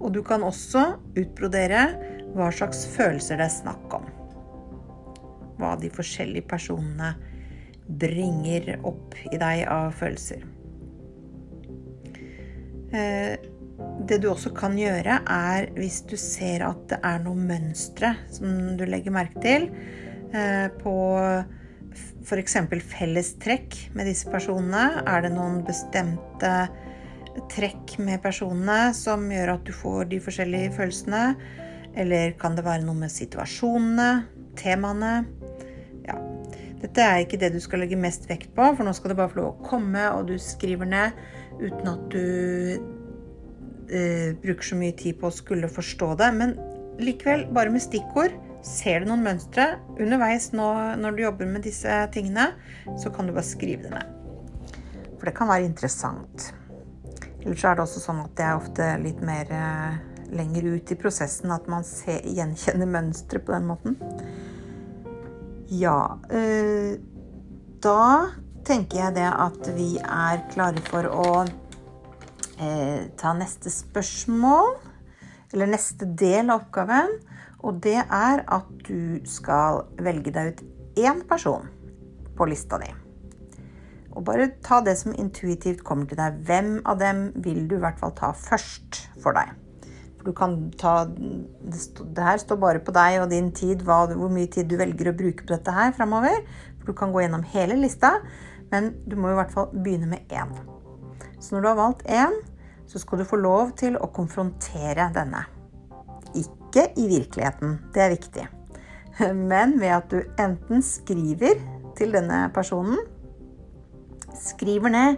Og 0.00 0.14
du 0.14 0.22
kan 0.24 0.44
også 0.46 0.84
utbrodere 1.18 1.88
hva 2.36 2.48
slags 2.54 2.84
følelser 2.94 3.40
det 3.40 3.48
er 3.48 3.56
snakk 3.56 3.98
om. 3.98 4.06
Hva 5.60 5.74
de 5.80 5.90
forskjellige 5.92 6.46
personene 6.48 7.12
bringer 8.00 8.76
opp 8.86 9.16
i 9.28 9.36
deg 9.40 9.64
av 9.68 9.90
følelser. 9.98 10.46
Eh, 12.94 13.34
det 14.06 14.18
du 14.22 14.28
også 14.30 14.52
kan 14.54 14.76
gjøre, 14.78 15.20
er 15.26 15.70
hvis 15.76 16.00
du 16.08 16.16
ser 16.20 16.64
at 16.66 16.86
det 16.90 17.00
er 17.06 17.22
noen 17.24 17.46
mønstre 17.48 18.14
som 18.32 18.76
du 18.78 18.84
legger 18.88 19.14
merke 19.14 19.42
til 19.42 19.68
eh, 20.34 20.68
på 20.80 20.94
f.eks. 22.24 22.56
fellestrekk 22.92 23.76
med 23.96 24.08
disse 24.10 24.30
personene. 24.30 25.02
Er 25.06 25.24
det 25.24 25.32
noen 25.34 25.60
bestemte 25.66 26.54
trekk 27.50 27.96
med 28.02 28.22
personene 28.22 28.94
som 28.96 29.26
gjør 29.30 29.54
at 29.56 29.66
du 29.66 29.72
får 29.74 30.10
de 30.12 30.20
forskjellige 30.22 30.74
følelsene? 30.78 31.24
Eller 31.98 32.36
kan 32.38 32.56
det 32.56 32.66
være 32.66 32.86
noe 32.86 32.98
med 32.98 33.12
situasjonene, 33.12 34.10
temaene? 34.58 35.14
Ja. 36.06 36.16
Dette 36.80 37.04
er 37.04 37.24
ikke 37.24 37.40
det 37.40 37.52
du 37.54 37.60
skal 37.60 37.82
legge 37.82 37.98
mest 38.00 38.28
vekt 38.30 38.54
på, 38.56 38.70
for 38.76 38.86
nå 38.86 38.94
skal 38.96 39.12
det 39.12 39.18
bare 39.18 39.32
få 39.32 39.40
lov 39.42 39.50
å 39.50 39.68
komme, 39.68 40.06
og 40.14 40.30
du 40.30 40.36
skriver 40.40 40.88
ned 40.88 41.18
uten 41.60 41.90
at 41.90 42.06
du 42.14 42.24
eh, 43.90 44.30
bruker 44.40 44.70
så 44.70 44.78
mye 44.80 44.96
tid 44.96 45.18
på 45.20 45.28
å 45.28 45.34
skulle 45.34 45.68
forstå 45.68 46.14
det. 46.22 46.30
Men 46.38 46.54
likevel, 47.02 47.48
bare 47.52 47.74
med 47.74 47.84
stikkord. 47.84 48.36
Ser 48.66 49.00
du 49.00 49.08
noen 49.08 49.24
mønstre 49.24 49.66
underveis 49.96 50.50
nå 50.52 50.68
når 51.00 51.16
du 51.16 51.22
jobber 51.24 51.48
med 51.48 51.64
disse 51.64 51.94
tingene, 52.12 52.50
så 53.00 53.12
kan 53.14 53.28
du 53.28 53.32
bare 53.32 53.46
skrive 53.48 53.86
det 53.86 53.94
ned. 53.94 54.16
For 55.16 55.28
det 55.28 55.36
kan 55.36 55.48
være 55.48 55.68
interessant. 55.68 56.50
Ellers 57.40 57.64
er 57.64 57.76
det 57.76 57.84
også 57.86 58.02
sånn 58.02 58.20
at 58.24 58.34
det 58.36 58.44
er 58.44 58.58
ofte 58.58 58.88
litt 59.00 59.20
mer 59.24 59.48
eh, 59.56 59.96
lenger 60.36 60.68
ut 60.76 60.92
i 60.92 60.98
prosessen 61.00 61.52
at 61.54 61.68
man 61.72 61.86
ser, 61.88 62.20
gjenkjenner 62.24 62.88
mønstre 62.88 63.40
på 63.40 63.54
den 63.56 63.68
måten. 63.70 63.96
Ja 65.70 66.18
øh, 66.34 66.98
Da 67.80 68.30
tenker 68.66 69.04
jeg 69.04 69.16
det 69.20 69.28
at 69.30 69.68
vi 69.76 69.94
er 70.02 70.42
klare 70.50 70.82
for 70.90 71.06
å 71.08 71.26
øh, 71.46 73.00
ta 73.16 73.34
neste 73.38 73.72
spørsmål. 73.72 74.76
Eller 75.50 75.70
neste 75.72 76.06
del 76.06 76.50
av 76.50 76.66
oppgaven. 76.66 77.16
Og 77.60 77.82
det 77.84 77.98
er 78.00 78.42
at 78.48 78.68
du 78.88 79.20
skal 79.28 79.84
velge 80.00 80.32
deg 80.32 80.52
ut 80.52 80.64
én 81.00 81.22
person 81.28 81.68
på 82.36 82.48
lista 82.48 82.78
di. 82.80 82.88
Og 84.16 84.24
bare 84.26 84.50
ta 84.64 84.80
det 84.82 84.96
som 84.98 85.14
intuitivt 85.14 85.84
kommer 85.86 86.08
til 86.08 86.18
deg. 86.18 86.40
Hvem 86.46 86.70
av 86.88 86.98
dem 86.98 87.28
vil 87.44 87.66
du 87.70 87.76
i 87.76 87.82
hvert 87.82 88.00
fall 88.00 88.14
ta 88.16 88.32
først 88.34 89.04
for 89.22 89.36
deg? 89.36 89.52
For 90.18 90.28
du 90.28 90.36
kan 90.36 90.56
ta 90.76 91.06
Det 91.06 92.24
her 92.24 92.40
står 92.42 92.58
bare 92.60 92.82
på 92.84 92.92
deg 92.92 93.22
og 93.22 93.30
din 93.30 93.52
tid, 93.56 93.84
hva, 93.86 94.02
hvor 94.10 94.32
mye 94.32 94.50
tid 94.52 94.68
du 94.68 94.76
velger 94.76 95.12
å 95.12 95.16
bruke 95.16 95.46
på 95.46 95.54
dette 95.54 95.72
her 95.72 95.94
framover. 95.96 96.42
For 96.80 96.90
du 96.90 96.96
kan 96.96 97.12
gå 97.12 97.22
gjennom 97.22 97.46
hele 97.54 97.78
lista, 97.78 98.18
men 98.72 98.92
du 99.06 99.16
må 99.16 99.30
i 99.30 99.38
hvert 99.38 99.54
fall 99.54 99.70
begynne 99.72 100.10
med 100.10 100.28
én. 100.28 100.52
Så 101.40 101.54
når 101.54 101.62
du 101.62 101.68
har 101.70 101.80
valgt 101.80 102.04
én, 102.08 102.36
så 102.90 102.98
skal 102.98 103.20
du 103.20 103.28
få 103.28 103.38
lov 103.38 103.72
til 103.78 103.96
å 103.96 104.10
konfrontere 104.12 105.08
denne. 105.14 105.46
Ikke 106.70 106.86
i 107.02 107.08
virkeligheten, 107.10 107.80
det 107.90 108.02
er 108.04 108.12
viktig, 108.12 108.42
men 109.34 109.72
ved 109.80 109.90
at 109.90 110.12
du 110.12 110.20
enten 110.38 110.84
skriver 110.86 111.58
til 111.98 112.14
denne 112.14 112.44
personen 112.54 113.00
skriver 114.38 114.94
ned 114.94 115.16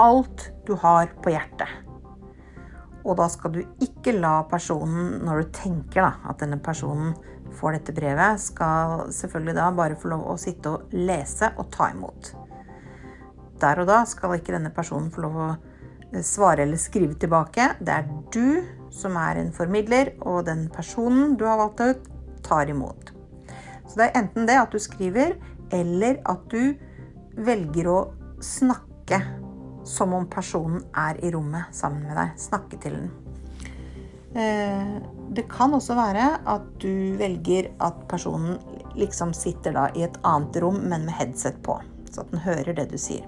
alt 0.00 0.46
du 0.64 0.72
har 0.80 1.12
på 1.20 1.34
hjertet. 1.34 1.68
Og 3.04 3.16
da 3.20 3.26
skal 3.32 3.52
du 3.52 3.60
ikke 3.84 4.16
la 4.16 4.38
personen, 4.48 5.20
når 5.24 5.42
du 5.42 5.52
tenker 5.56 6.00
da, 6.00 6.12
at 6.32 6.40
denne 6.40 6.56
personen 6.64 7.12
får 7.60 7.76
dette 7.76 7.94
brevet, 7.96 8.40
skal 8.40 9.10
selvfølgelig 9.12 9.56
da 9.60 9.68
bare 9.76 10.00
få 10.00 10.14
lov 10.14 10.24
å 10.32 10.38
sitte 10.40 10.72
og 10.72 10.96
lese 10.96 11.52
og 11.58 11.68
ta 11.76 11.90
imot. 11.92 12.32
Der 13.60 13.84
og 13.84 13.92
da 13.92 14.00
skal 14.08 14.38
ikke 14.38 14.56
denne 14.56 14.72
personen 14.72 15.12
få 15.12 15.26
lov 15.26 15.36
å 15.36 15.50
svare 16.26 16.64
eller 16.64 16.80
skrive 16.80 17.14
tilbake. 17.14 17.68
Det 17.80 17.94
er 17.94 18.08
du 18.34 18.62
som 18.90 19.16
er 19.20 19.38
en 19.40 19.52
formidler, 19.54 20.14
og 20.26 20.44
den 20.48 20.66
personen 20.74 21.36
du 21.38 21.46
har 21.46 21.60
valgt 21.60 21.80
ut, 21.80 22.10
tar 22.42 22.70
imot. 22.70 23.12
Så 23.86 23.98
det 23.98 24.08
er 24.08 24.22
enten 24.22 24.46
det 24.48 24.58
at 24.58 24.72
du 24.72 24.78
skriver, 24.82 25.36
eller 25.74 26.18
at 26.28 26.42
du 26.50 26.74
velger 27.38 27.90
å 27.90 27.98
snakke 28.42 29.20
som 29.86 30.14
om 30.14 30.26
personen 30.30 30.82
er 30.98 31.18
i 31.24 31.30
rommet 31.34 31.74
sammen 31.74 32.04
med 32.06 32.18
deg. 32.18 32.36
Snakke 32.38 32.78
til 32.82 32.98
den. 32.98 33.10
Eh, 34.34 34.94
det 35.34 35.46
kan 35.50 35.74
også 35.74 35.96
være 35.98 36.26
at 36.46 36.66
du 36.82 37.16
velger 37.18 37.72
at 37.82 38.06
personen 38.10 38.58
liksom 38.98 39.34
sitter 39.34 39.74
da 39.74 39.88
i 39.94 40.04
et 40.06 40.18
annet 40.26 40.60
rom, 40.62 40.78
men 40.90 41.06
med 41.06 41.16
headset 41.18 41.58
på. 41.66 41.80
Så 42.10 42.24
at 42.24 42.32
den 42.34 42.42
hører 42.46 42.74
det 42.76 42.90
du 42.92 42.98
sier. 42.98 43.26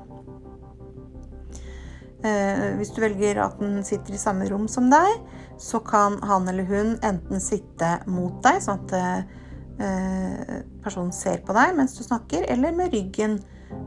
Eh, 2.22 2.66
hvis 2.78 2.92
du 2.94 3.00
velger 3.02 3.40
at 3.42 3.56
den 3.58 3.80
sitter 3.86 4.14
i 4.14 4.20
samme 4.20 4.46
rom 4.50 4.68
som 4.70 4.86
deg, 4.92 5.16
så 5.58 5.80
kan 5.82 6.20
han 6.22 6.46
eller 6.50 6.68
hun 6.68 6.94
enten 7.02 7.42
sitte 7.42 7.96
mot 8.06 8.36
deg, 8.44 8.60
sånn 8.62 8.84
at 8.84 8.94
eh, 9.82 10.60
personen 10.84 11.10
ser 11.16 11.42
på 11.42 11.56
deg 11.56 11.74
mens 11.78 11.96
du 11.98 12.04
snakker, 12.06 12.46
eller 12.52 12.76
med 12.78 12.94
ryggen 12.94 13.40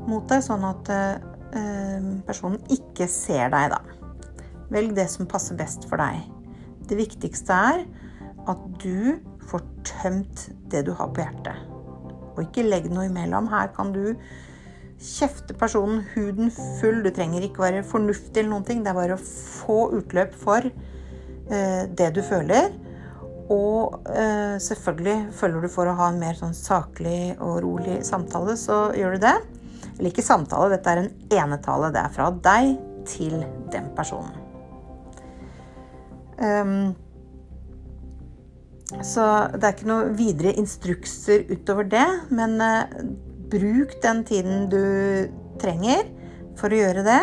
mot 0.10 0.27
deg, 0.27 0.44
sånn 0.44 0.65
at 0.68 0.92
eh, 0.92 2.10
personen 2.27 2.60
ikke 2.75 3.08
ser 3.12 3.54
deg, 3.56 3.72
da. 3.72 3.80
Velg 4.74 4.96
det 4.98 5.08
som 5.13 5.30
passer 5.30 5.56
best 5.56 5.88
for 5.88 6.01
deg. 6.01 6.25
Det 6.89 6.98
viktigste 7.00 7.56
er 7.72 7.86
at 8.51 8.68
du 8.82 9.15
får 9.48 9.63
tømt 9.88 10.50
det 10.74 10.84
du 10.89 10.92
har 10.98 11.13
på 11.13 11.24
hjertet. 11.24 11.72
Og 12.36 12.44
ikke 12.44 12.65
legg 12.65 12.89
noe 12.92 13.08
imellom. 13.08 13.48
Her 13.48 13.72
kan 13.74 13.94
du 13.96 14.18
kjefte 15.05 15.55
personen 15.57 16.03
huden 16.15 16.50
full. 16.79 17.03
Du 17.05 17.12
trenger 17.13 17.45
ikke 17.45 17.63
være 17.63 17.85
fornuftig 17.88 18.41
eller 18.41 18.55
noen 18.55 18.67
ting. 18.67 18.81
Det 18.83 18.91
er 18.91 18.97
bare 18.97 19.17
å 19.17 19.21
få 19.21 19.79
utløp 20.00 20.35
for 20.41 20.65
eh, 20.65 21.83
det 21.88 22.09
du 22.17 22.21
føler. 22.25 22.74
Og 23.53 24.00
eh, 24.09 24.57
selvfølgelig 24.62 25.35
følger 25.38 25.65
du 25.65 25.69
for 25.69 25.89
å 25.89 25.97
ha 26.00 26.09
en 26.09 26.21
mer 26.21 26.38
sånn 26.39 26.55
saklig 26.57 27.35
og 27.38 27.59
rolig 27.65 28.00
samtale, 28.07 28.57
så 28.57 28.88
gjør 28.97 29.17
du 29.17 29.27
det. 29.27 29.35
Eller 29.95 30.09
ikke 30.09 30.25
samtale, 30.25 30.74
dette 30.74 30.91
er 30.91 31.03
en 31.03 31.12
enetale. 31.43 31.93
Det 31.93 32.01
er 32.01 32.15
fra 32.15 32.31
deg 32.50 32.75
til 33.07 33.38
den 33.74 33.91
personen. 33.95 34.41
Um, 36.35 36.95
så 39.05 39.24
det 39.53 39.63
er 39.63 39.75
ikke 39.75 39.88
noe 39.88 40.09
videre 40.17 40.51
instrukser 40.59 41.45
utover 41.47 41.88
det, 41.89 42.07
men 42.35 42.57
uh, 42.59 42.83
bruk 43.51 43.95
den 44.03 44.23
tiden 44.27 44.67
du 44.71 44.81
trenger 45.61 46.07
for 46.59 46.73
å 46.73 46.79
gjøre 46.79 47.05
det. 47.05 47.21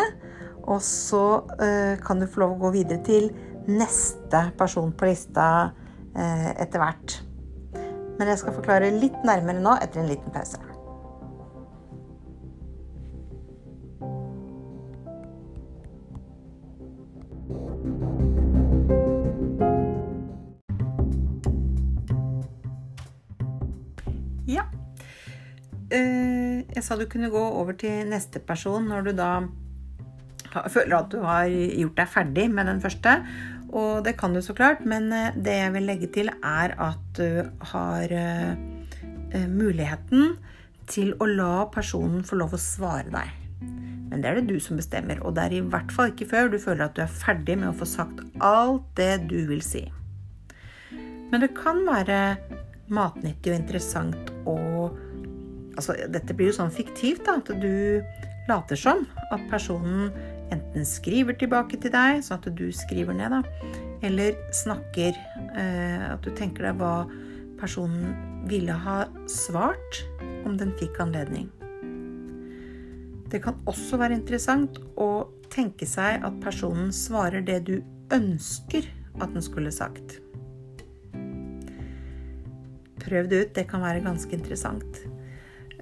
Og 0.63 0.79
så 0.85 1.23
eh, 1.59 1.99
kan 2.03 2.21
du 2.21 2.27
få 2.29 2.45
lov 2.45 2.55
å 2.55 2.61
gå 2.67 2.73
videre 2.77 3.03
til 3.03 3.29
neste 3.67 4.45
person 4.59 4.91
på 4.95 5.09
lista 5.09 5.47
eh, 6.15 6.51
etter 6.63 6.79
hvert. 6.83 7.17
Men 8.19 8.29
jeg 8.29 8.43
skal 8.43 8.55
forklare 8.55 8.93
litt 8.95 9.17
nærmere 9.25 9.63
nå 9.63 9.75
etter 9.81 10.03
en 10.03 10.11
liten 10.11 10.31
pause. 10.31 10.61
Ja, 24.47 24.65
jeg 25.93 26.81
sa 26.81 26.95
du 26.97 27.05
kunne 27.05 27.29
gå 27.29 27.41
over 27.43 27.75
til 27.77 28.07
neste 28.09 28.41
person 28.41 28.87
når 28.89 29.05
du 29.05 29.11
da 29.17 29.29
føler 30.73 30.95
at 30.97 31.11
du 31.11 31.19
har 31.23 31.49
gjort 31.49 31.99
deg 31.99 32.09
ferdig 32.13 32.47
med 32.53 32.69
den 32.69 32.81
første. 32.81 33.17
Og 33.73 34.03
det 34.05 34.15
kan 34.19 34.35
du 34.35 34.41
så 34.41 34.53
klart, 34.53 34.83
men 34.85 35.09
eh, 35.13 35.33
det 35.33 35.55
jeg 35.57 35.73
vil 35.73 35.87
legge 35.89 36.09
til, 36.13 36.29
er 36.29 36.75
at 36.77 37.05
du 37.17 37.41
har 37.73 38.11
eh, 38.13 38.51
eh, 39.33 39.47
muligheten 39.49 40.35
til 40.89 41.15
å 41.17 41.25
la 41.29 41.65
personen 41.73 42.21
få 42.27 42.37
lov 42.37 42.53
å 42.53 42.61
svare 42.61 43.09
deg. 43.09 43.39
Men 44.11 44.21
det 44.21 44.29
er 44.29 44.37
det 44.37 44.51
du 44.51 44.59
som 44.61 44.77
bestemmer, 44.77 45.23
og 45.25 45.33
det 45.33 45.47
er 45.47 45.55
i 45.57 45.63
hvert 45.73 45.89
fall 45.95 46.11
ikke 46.11 46.29
før 46.29 46.51
du 46.53 46.59
føler 46.61 46.85
at 46.85 46.93
du 46.93 47.01
er 47.01 47.09
ferdig 47.09 47.57
med 47.57 47.71
å 47.71 47.77
få 47.79 47.87
sagt 47.89 48.21
alt 48.45 48.85
det 48.99 49.23
du 49.31 49.39
vil 49.49 49.63
si. 49.65 49.87
Men 51.31 51.41
det 51.41 51.55
kan 51.57 51.81
være 51.87 52.19
matnyttig 52.93 53.55
og 53.55 53.57
interessant 53.57 54.29
å 54.45 54.59
Altså, 55.77 55.95
dette 56.13 56.35
blir 56.37 56.51
jo 56.51 56.59
sånn 56.59 56.73
fiktivt, 56.73 57.25
da, 57.27 57.39
at 57.41 57.49
du 57.61 58.03
later 58.49 58.77
som 58.77 59.05
at 59.31 59.43
personen 59.51 60.11
enten 60.53 60.85
skriver 60.85 61.37
tilbake 61.39 61.79
til 61.81 61.93
deg, 61.93 62.21
sånn 62.25 62.41
at 62.41 62.49
du 62.57 62.67
skriver 62.75 63.15
ned, 63.17 63.33
da, 63.33 63.69
eller 64.05 64.37
snakker. 64.53 65.17
Eh, 65.57 66.05
at 66.11 66.21
du 66.25 66.31
tenker 66.35 66.67
deg 66.67 66.81
hva 66.81 67.07
personen 67.61 68.13
ville 68.49 68.75
ha 68.75 69.03
svart 69.31 70.03
om 70.43 70.57
den 70.59 70.73
fikk 70.79 70.99
anledning. 71.01 71.47
Det 73.31 73.39
kan 73.41 73.57
også 73.69 73.97
være 73.97 74.19
interessant 74.19 74.77
å 74.99 75.25
tenke 75.53 75.87
seg 75.89 76.25
at 76.25 76.35
personen 76.43 76.91
svarer 76.93 77.41
det 77.45 77.63
du 77.69 77.77
ønsker 78.13 78.85
at 79.21 79.31
den 79.33 79.41
skulle 79.45 79.71
sagt. 79.73 80.19
Prøv 83.03 83.27
det 83.29 83.39
ut. 83.41 83.51
Det 83.55 83.65
kan 83.69 83.83
være 83.83 84.03
ganske 84.05 84.31
interessant. 84.35 85.01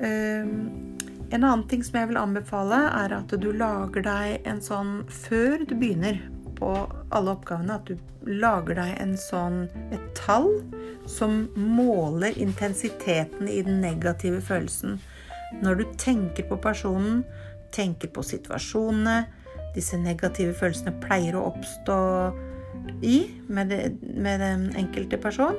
Ehm, 0.01 0.98
en 1.31 1.43
annen 1.43 1.67
ting 1.72 1.84
som 1.86 2.00
jeg 2.00 2.12
vil 2.12 2.20
anbefale, 2.20 2.79
er 3.05 3.15
at 3.15 3.34
du 3.39 3.51
lager 3.55 4.03
deg 4.05 4.48
en 4.50 4.62
sånn 4.63 5.01
Før 5.08 5.62
du 5.63 5.75
begynner 5.77 6.20
på 6.60 6.74
alle 7.15 7.36
oppgavene, 7.36 7.77
at 7.79 7.88
du 7.88 7.98
lager 8.27 8.77
deg 8.77 8.98
en 9.01 9.15
sånn 9.17 9.63
et 9.93 10.03
tall 10.17 10.50
som 11.10 11.48
måler 11.55 12.38
intensiteten 12.38 13.50
i 13.50 13.62
den 13.65 13.79
negative 13.81 14.41
følelsen. 14.46 15.00
Når 15.63 15.79
du 15.79 15.86
tenker 16.00 16.46
på 16.48 16.60
personen, 16.62 17.24
tenker 17.74 18.12
på 18.13 18.24
situasjonene 18.24 19.24
disse 19.75 19.98
negative 20.00 20.53
følelsene 20.58 20.93
pleier 21.03 21.38
å 21.38 21.48
oppstå 21.51 21.98
i 23.05 23.17
med, 23.48 23.72
det, 23.72 23.81
med 24.01 24.41
den 24.43 24.67
enkelte 24.79 25.20
person, 25.22 25.58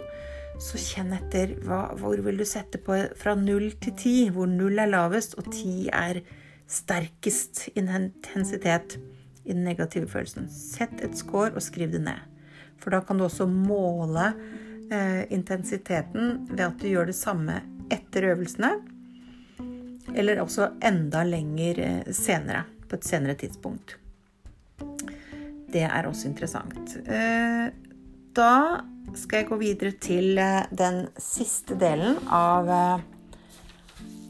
så 0.61 0.79
kjenn 0.81 1.15
etter 1.17 1.57
hva, 1.65 1.87
hvor 1.99 2.21
vil 2.25 2.41
du 2.41 2.45
sette 2.49 2.81
på 2.83 2.99
fra 3.19 3.35
null 3.39 3.71
til 3.83 3.97
ti, 3.99 4.17
hvor 4.33 4.51
null 4.51 4.81
er 4.83 4.91
lavest 4.91 5.37
og 5.41 5.51
ti 5.55 5.89
er 5.93 6.23
sterkest 6.71 7.69
intensitet 7.77 8.99
i 9.45 9.53
den 9.53 9.65
negative 9.67 10.09
følelsen. 10.11 10.49
Sett 10.49 11.03
et 11.05 11.17
score 11.19 11.53
og 11.55 11.65
skriv 11.65 11.93
det 11.93 12.03
ned. 12.05 12.21
For 12.81 12.95
da 12.95 13.03
kan 13.07 13.19
du 13.19 13.27
også 13.27 13.47
måle 13.51 14.33
eh, 14.91 15.25
intensiteten 15.35 16.47
ved 16.51 16.65
at 16.67 16.79
du 16.81 16.89
gjør 16.91 17.11
det 17.11 17.19
samme 17.19 17.61
etter 17.93 18.31
øvelsene, 18.33 18.75
eller 20.15 20.43
også 20.43 20.73
enda 20.85 21.23
lenger 21.27 21.83
eh, 21.83 22.13
senere, 22.15 22.65
på 22.89 22.99
et 22.99 23.07
senere 23.09 23.39
tidspunkt. 23.41 23.97
Det 25.73 25.85
er 25.87 26.07
også 26.09 26.29
interessant. 26.29 26.97
Eh, 27.07 27.71
da 28.37 28.85
skal 29.19 29.43
jeg 29.43 29.49
gå 29.51 29.59
videre 29.61 29.97
til 30.01 30.39
eh, 30.41 30.65
den 30.73 31.05
siste 31.21 31.77
delen 31.79 32.19
av 32.33 32.71
eh, 32.73 33.05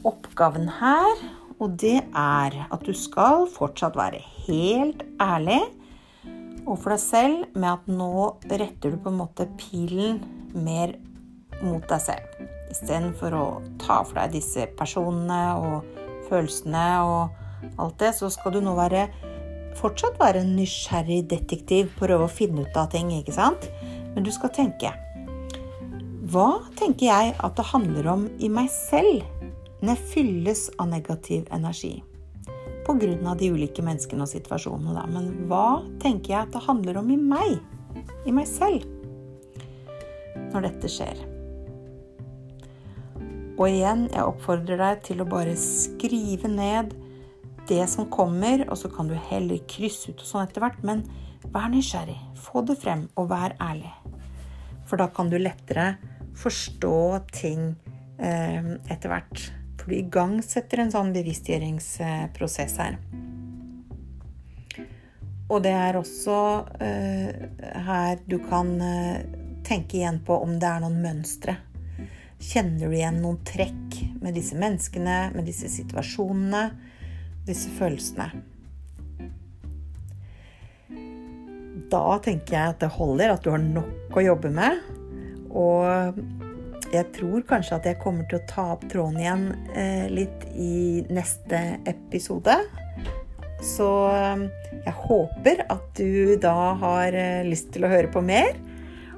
oppgaven 0.07 0.67
her. 0.79 1.23
Og 1.61 1.77
det 1.79 2.01
er 2.17 2.57
at 2.65 2.83
du 2.83 2.91
skal 2.97 3.47
fortsatt 3.53 3.95
være 3.95 4.19
helt 4.47 5.05
ærlig 5.21 5.61
overfor 6.63 6.95
deg 6.95 7.01
selv 7.03 7.57
med 7.59 7.69
at 7.69 7.87
nå 7.91 8.13
retter 8.51 8.93
du 8.93 8.99
på 9.03 9.11
en 9.11 9.19
måte 9.19 9.47
pilen 9.59 10.21
mer 10.55 10.95
mot 11.63 11.83
deg 11.87 12.01
selv. 12.03 12.43
Istedenfor 12.73 13.35
å 13.37 13.45
ta 13.83 14.01
for 14.03 14.17
deg 14.19 14.35
disse 14.39 14.65
personene 14.79 15.41
og 15.59 15.99
følelsene 16.29 16.87
og 17.05 17.77
alt 17.79 17.99
det, 18.01 18.11
så 18.17 18.31
skal 18.33 18.55
du 18.55 18.63
nå 18.63 18.73
være 18.75 19.07
fortsatt 19.79 20.19
være 20.21 20.43
en 20.43 20.55
nysgjerrig 20.57 21.23
detektiv, 21.31 21.91
prøve 21.99 22.27
å 22.27 22.31
finne 22.31 22.65
ut 22.65 22.79
av 22.79 22.91
ting, 22.93 23.11
ikke 23.15 23.35
sant? 23.35 23.69
Men 24.13 24.25
du 24.25 24.31
skal 24.33 24.53
tenke 24.53 24.93
Hva 26.33 26.63
tenker 26.79 27.07
jeg 27.09 27.35
at 27.43 27.57
det 27.57 27.67
handler 27.73 28.09
om 28.13 28.25
i 28.39 28.49
meg 28.51 28.69
selv 28.71 29.25
når 29.83 29.93
jeg 29.93 30.09
fylles 30.13 30.67
av 30.79 30.89
negativ 30.93 31.49
energi? 31.51 31.97
På 32.87 32.95
grunn 32.99 33.27
av 33.27 33.39
de 33.39 33.49
ulike 33.51 33.83
menneskene 33.83 34.25
og 34.25 34.31
situasjonene, 34.31 34.95
da. 34.95 35.03
Men 35.07 35.47
hva 35.49 35.83
tenker 36.03 36.33
jeg 36.33 36.41
at 36.41 36.55
det 36.55 36.63
handler 36.65 36.99
om 36.99 37.11
i 37.11 37.19
meg? 37.19 37.59
I 38.27 38.33
meg 38.35 38.47
selv? 38.49 38.87
Når 40.53 40.67
dette 40.67 40.91
skjer. 40.91 41.23
Og 43.53 43.67
igjen, 43.69 44.07
jeg 44.11 44.25
oppfordrer 44.25 44.79
deg 44.81 45.03
til 45.07 45.21
å 45.21 45.29
bare 45.29 45.53
skrive 45.59 46.49
ned 46.49 46.95
det 47.69 47.83
som 47.91 48.09
kommer, 48.11 48.65
og 48.67 48.79
så 48.79 48.91
kan 48.91 49.07
du 49.07 49.15
heller 49.29 49.61
krysse 49.69 50.11
ut 50.11 50.23
og 50.23 50.27
sånn 50.27 50.47
etter 50.47 50.63
hvert. 50.63 50.81
Men 50.83 51.05
vær 51.53 51.69
nysgjerrig. 51.71 52.17
Få 52.39 52.65
det 52.67 52.79
frem, 52.81 53.07
og 53.19 53.29
vær 53.31 53.55
ærlig. 53.61 53.91
For 54.93 55.01
da 55.01 55.07
kan 55.09 55.29
du 55.29 55.39
lettere 55.41 55.95
forstå 56.37 57.19
ting 57.33 57.71
eh, 58.21 58.67
etter 58.93 59.09
hvert. 59.09 59.39
For 59.79 59.89
du 59.89 59.95
igangsetter 59.97 60.83
en 60.83 60.93
sånn 60.93 61.09
bevisstgjøringsprosess 61.15 62.75
her. 62.77 62.99
Og 65.49 65.63
det 65.65 65.73
er 65.73 65.97
også 65.97 66.37
eh, 66.77 67.41
her 67.89 68.21
du 68.29 68.37
kan 68.45 68.69
eh, 68.85 69.25
tenke 69.65 69.97
igjen 69.97 70.21
på 70.29 70.37
om 70.45 70.59
det 70.61 70.69
er 70.69 70.85
noen 70.85 71.01
mønstre. 71.01 71.57
Kjenner 72.37 72.85
du 72.85 72.93
igjen 72.93 73.17
noen 73.25 73.41
trekk 73.49 73.97
med 74.21 74.37
disse 74.37 74.61
menneskene, 74.61 75.31
med 75.33 75.49
disse 75.49 75.73
situasjonene, 75.73 76.67
disse 77.49 77.73
følelsene? 77.81 78.29
Da 81.93 82.17
tenker 82.25 82.57
jeg 82.57 82.73
at 82.73 82.81
det 82.81 82.89
holder, 82.95 83.35
at 83.35 83.43
du 83.45 83.51
har 83.53 83.61
nok 83.61 84.17
å 84.17 84.25
jobbe 84.25 84.49
med. 84.53 84.81
Og 85.53 86.17
jeg 86.93 87.05
tror 87.13 87.45
kanskje 87.49 87.77
at 87.77 87.89
jeg 87.89 87.99
kommer 88.01 88.25
til 88.29 88.39
å 88.39 88.47
ta 88.49 88.65
opp 88.75 88.87
tråden 88.89 89.19
igjen 89.21 89.45
eh, 89.77 90.07
litt 90.13 90.47
i 90.57 91.03
neste 91.13 91.61
episode. 91.89 92.57
Så 93.63 93.89
eh, 94.09 94.43
jeg 94.83 94.95
håper 95.03 95.63
at 95.73 95.87
du 95.97 96.35
da 96.41 96.73
har 96.81 97.17
eh, 97.17 97.45
lyst 97.45 97.71
til 97.75 97.85
å 97.85 97.93
høre 97.93 98.09
på 98.13 98.25
mer, 98.25 98.57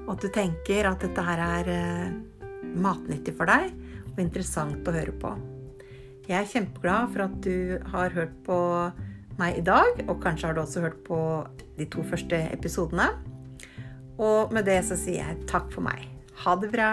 og 0.06 0.16
at 0.18 0.28
du 0.28 0.30
tenker 0.36 0.92
at 0.92 1.04
dette 1.04 1.28
her 1.32 1.42
er 1.48 1.74
matnyttig 2.76 3.34
for 3.38 3.50
deg 3.50 3.72
og 4.12 4.22
interessant 4.22 4.88
å 4.88 4.96
høre 4.96 5.16
på. 5.20 5.32
Jeg 6.28 6.38
er 6.40 6.52
kjempeglad 6.52 7.12
for 7.14 7.26
at 7.28 7.36
du 7.46 7.80
har 7.92 8.16
hørt 8.16 8.36
på 8.48 8.60
meg 9.40 9.60
i 9.60 9.66
dag, 9.66 10.04
og 10.08 10.20
kanskje 10.24 10.50
har 10.50 10.58
du 10.58 10.64
også 10.64 10.86
hørt 10.86 11.00
på 11.08 11.20
de 11.80 11.88
to 11.92 12.04
første 12.08 12.40
episodene. 12.54 13.10
Og 14.18 14.54
med 14.56 14.68
det 14.68 14.80
så 14.88 14.98
sier 15.00 15.26
jeg 15.26 15.48
takk 15.52 15.72
for 15.76 15.84
meg. 15.86 16.08
Ha 16.46 16.56
det 16.62 16.72
bra. 16.72 16.92